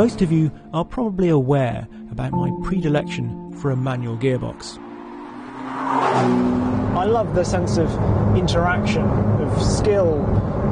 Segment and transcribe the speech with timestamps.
[0.00, 4.78] Most of you are probably aware about my predilection for a manual gearbox.
[6.96, 7.92] I love the sense of
[8.34, 10.24] interaction, of skill,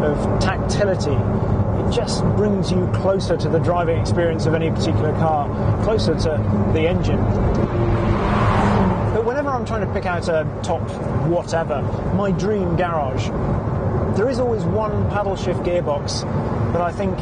[0.03, 1.11] of tactility.
[1.13, 5.47] It just brings you closer to the driving experience of any particular car,
[5.85, 7.23] closer to the engine.
[9.13, 10.81] But whenever I'm trying to pick out a top
[11.29, 11.83] whatever,
[12.15, 13.29] my dream garage,
[14.17, 16.23] there is always one paddle shift gearbox
[16.73, 17.19] that I think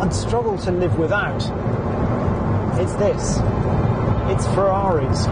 [0.00, 1.42] I'd struggle to live without.
[2.80, 3.38] It's this.
[4.30, 5.26] It's Ferrari's.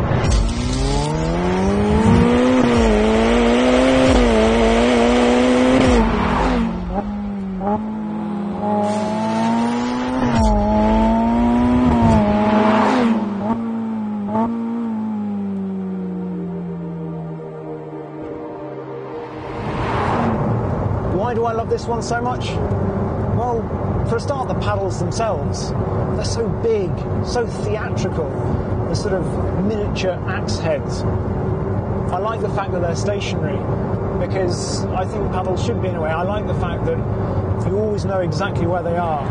[21.14, 22.85] Why do I love this one so much?
[24.08, 25.70] For a start, the paddles themselves.
[25.70, 26.90] They're so big,
[27.26, 28.28] so theatrical.
[28.86, 31.02] They're sort of miniature axe heads.
[31.02, 33.58] I like the fact that they're stationary
[34.24, 36.10] because I think paddles should be in a way.
[36.10, 36.98] I like the fact that
[37.68, 39.26] you always know exactly where they are.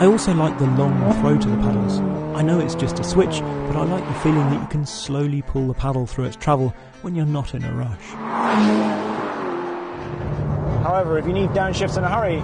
[0.00, 2.00] I also like the long throw to the paddles.
[2.34, 5.42] I know it's just a switch, but I like the feeling that you can slowly
[5.42, 9.03] pull the paddle through its travel when you're not in a rush.
[10.94, 12.40] However, if you need downshifts in a hurry,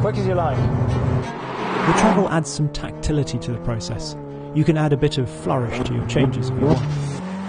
[0.00, 0.56] quick as you like.
[0.56, 4.16] The travel adds some tactility to the process.
[4.54, 6.80] You can add a bit of flourish to your changes if you want.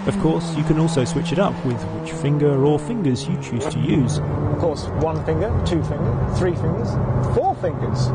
[0.06, 3.64] Of course, you can also switch it up with which finger or fingers you choose
[3.68, 4.18] to use.
[4.18, 6.90] Of course, one finger, two fingers, three fingers,
[7.34, 8.08] four fingers.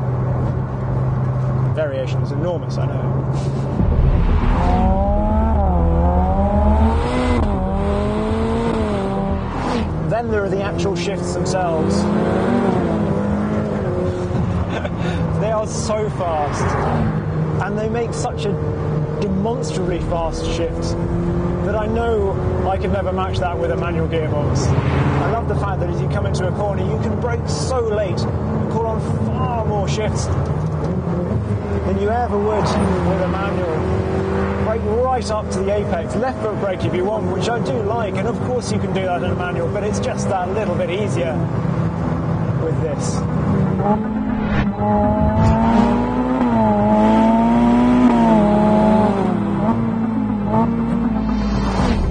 [1.75, 5.08] Variation is enormous, I know.
[10.19, 11.95] Then there are the actual shifts themselves.
[15.39, 18.51] they are so fast, and they make such a
[19.21, 20.91] demonstrably fast shift
[21.63, 22.33] that I know
[22.67, 24.67] I could never match that with a manual gearbox.
[24.67, 27.79] I love the fact that as you come into a corner, you can brake so
[27.79, 30.25] late and call on far more shifts
[31.85, 34.65] than you ever would with a manual.
[34.65, 37.81] Brake right up to the apex, left foot brake if you want, which I do
[37.83, 40.49] like, and of course you can do that in a manual, but it's just that
[40.49, 41.33] little bit easier
[42.63, 43.15] with this.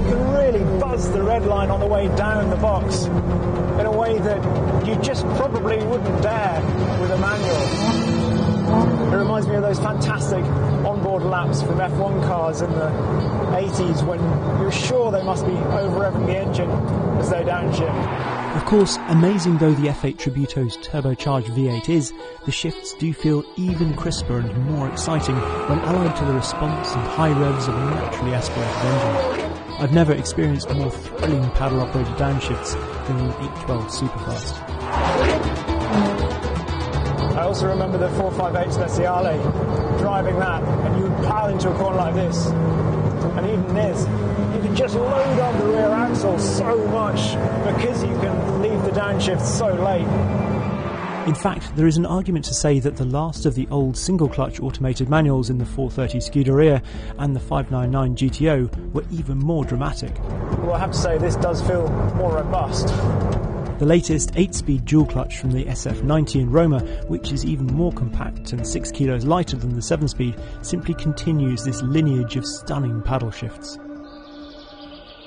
[0.09, 3.93] You can really buzz the red line on the way down the box in a
[3.93, 6.61] way that you just probably wouldn't dare
[7.01, 8.18] with a manual.
[9.09, 10.45] It reminds me of those fantastic
[10.85, 12.91] onboard laps from F1 cars in the
[13.57, 14.21] 80s when
[14.61, 16.71] you're sure they must be over revving the engine
[17.19, 18.57] as they downshift.
[18.57, 22.13] Of course, amazing though the F8 Tributo's turbocharged V8 is,
[22.45, 27.03] the shifts do feel even crisper and more exciting when allied to the response and
[27.09, 29.53] high revs of a naturally aspirated engine.
[29.81, 32.75] I've never experienced more thrilling paddle operated downshifts
[33.07, 35.48] than the 812 Superfast.
[37.49, 41.97] I also remember the 458 Speciale, driving that, and you would plow into a corner
[41.97, 42.45] like this.
[42.45, 44.03] And even this,
[44.55, 47.33] you can just load up the rear axle so much
[47.65, 50.07] because you can leave the downshift so late.
[51.27, 54.29] In fact, there is an argument to say that the last of the old single
[54.29, 56.83] clutch automated manuals in the 430 Scuderia
[57.19, 60.15] and the 599 GTO were even more dramatic.
[60.59, 62.89] Well, I have to say, this does feel more robust.
[63.79, 67.93] The latest 8 speed dual clutch from the SF90 in Roma, which is even more
[67.93, 73.01] compact and 6 kilos lighter than the 7 speed, simply continues this lineage of stunning
[73.03, 73.79] paddle shifts.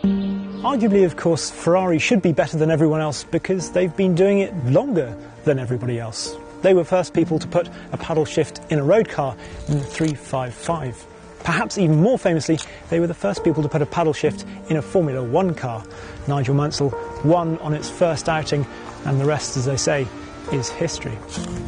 [0.03, 4.53] Arguably, of course, Ferrari should be better than everyone else because they've been doing it
[4.66, 6.35] longer than everybody else.
[6.62, 9.33] They were first people to put a paddle shift in a road car
[9.69, 11.07] in the 355.
[11.44, 12.59] Perhaps even more famously,
[12.90, 15.84] they were the first people to put a paddle shift in a Formula One car.
[16.28, 16.94] Nigel Mansell
[17.24, 18.66] won on its first outing,
[19.06, 20.07] and the rest, as they say,
[20.51, 21.18] is history.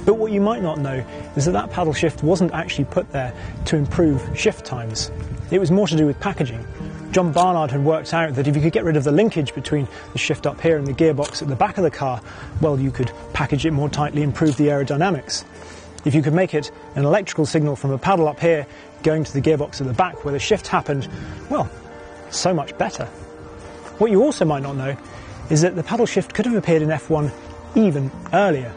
[0.05, 1.03] But what you might not know
[1.35, 3.33] is that that paddle shift wasn't actually put there
[3.65, 5.11] to improve shift times.
[5.51, 6.65] It was more to do with packaging.
[7.11, 9.87] John Barnard had worked out that if you could get rid of the linkage between
[10.13, 12.21] the shift up here and the gearbox at the back of the car,
[12.59, 15.43] well, you could package it more tightly, improve the aerodynamics.
[16.05, 18.67] If you could make it an electrical signal from a paddle up here
[19.03, 21.07] going to the gearbox at the back where the shift happened,
[21.49, 21.69] well,
[22.29, 23.05] so much better.
[23.97, 24.97] What you also might not know
[25.49, 27.31] is that the paddle shift could have appeared in F1
[27.75, 28.73] even earlier.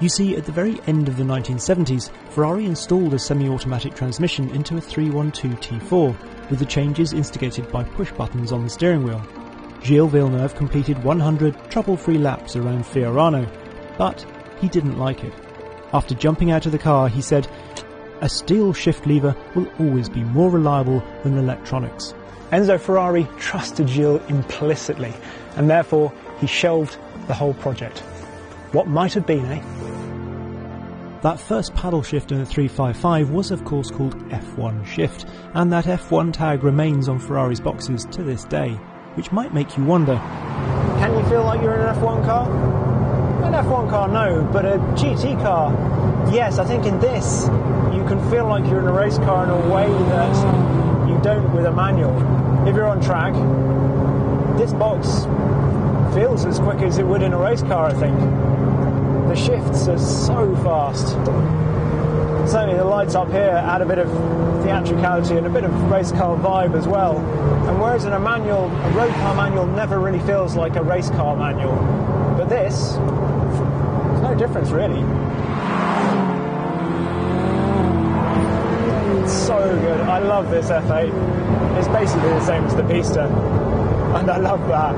[0.00, 4.76] You see, at the very end of the 1970s, Ferrari installed a semi-automatic transmission into
[4.76, 9.22] a 312 T4, with the changes instigated by push buttons on the steering wheel.
[9.82, 13.46] Gilles Villeneuve completed 100 trouble-free laps around Fiorano,
[13.98, 14.24] but
[14.58, 15.34] he didn't like it.
[15.92, 17.48] After jumping out of the car, he said,
[18.20, 22.14] A steel shift lever will always be more reliable than electronics.
[22.52, 25.12] Enzo Ferrari trusted Gilles implicitly,
[25.56, 26.96] and therefore he shelved
[27.26, 28.00] the whole project.
[28.72, 29.62] What might have been, eh?
[31.22, 35.84] That first paddle shift in the 355 was of course called F1 shift, and that
[35.84, 38.70] F1 tag remains on Ferrari's boxes to this day,
[39.14, 40.16] which might make you wonder.
[40.98, 42.89] Can you feel like you're in an F1 car?
[43.50, 45.72] An F1 car, no, but a GT car,
[46.32, 46.60] yes.
[46.60, 47.48] I think in this,
[47.92, 51.52] you can feel like you're in a race car in a way that you don't
[51.52, 52.16] with a manual.
[52.68, 53.34] If you're on track,
[54.56, 55.24] this box
[56.14, 58.16] feels as quick as it would in a race car, I think.
[58.20, 61.08] The shifts are so fast.
[62.52, 64.08] Certainly the lights up here add a bit of
[64.62, 67.18] theatricality and a bit of race car vibe as well.
[67.18, 71.10] And whereas in a manual, a road car manual never really feels like a race
[71.10, 71.74] car manual.
[72.36, 72.96] But this,
[74.40, 75.00] difference really.
[79.22, 80.00] It's so good.
[80.00, 81.78] I love this F8.
[81.78, 83.26] It's basically the same as the Pista.
[84.16, 84.96] And I love that.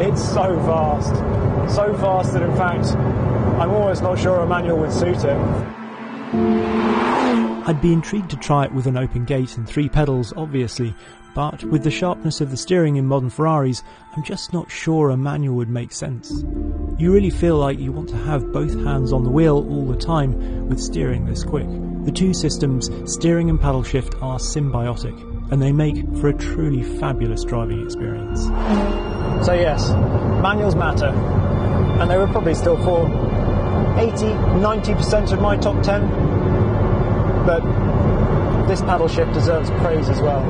[0.00, 1.14] It's so fast.
[1.74, 2.96] So fast that in fact,
[3.60, 5.36] I'm almost not sure a manual would suit it.
[7.64, 10.94] I'd be intrigued to try it with an open gate and three pedals, obviously,
[11.34, 13.82] but with the sharpness of the steering in modern Ferraris,
[14.14, 16.44] I'm just not sure a manual would make sense.
[16.98, 19.96] You really feel like you want to have both hands on the wheel all the
[19.96, 21.66] time with steering this quick.
[22.04, 25.18] The two systems, steering and paddle shift, are symbiotic,
[25.50, 28.42] and they make for a truly fabulous driving experience.
[29.46, 29.90] So yes,
[30.42, 33.06] manuals matter, and they were probably still for
[33.98, 34.24] 80,
[34.60, 36.02] 90% of my top 10,
[37.44, 37.62] but
[38.68, 40.42] this paddle shift deserves praise as well.